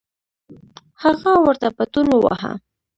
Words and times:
هغه 1.03 1.31
ورته 1.45 1.67
پتون 1.77 2.07
وواهه. 2.11 2.51